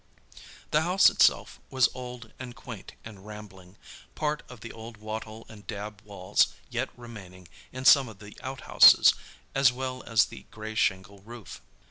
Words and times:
The 0.71 0.81
house 0.81 1.11
itself 1.11 1.59
was 1.69 1.87
old 1.93 2.33
and 2.39 2.55
quaint 2.55 2.93
and 3.05 3.23
rambling, 3.23 3.77
part 4.15 4.41
of 4.49 4.61
the 4.61 4.71
old 4.71 4.97
wattle 4.97 5.45
and 5.47 5.67
dab 5.67 6.01
walls 6.03 6.47
yet 6.71 6.89
remaining 6.97 7.47
in 7.71 7.85
some 7.85 8.09
of 8.09 8.17
the 8.17 8.35
outhouses, 8.41 9.13
as 9.53 9.71
well 9.71 10.01
as 10.07 10.25
the 10.25 10.47
grey 10.49 10.73
shingle 10.73 11.19
roof. 11.21 11.61